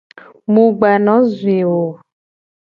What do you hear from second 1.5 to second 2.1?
wo o.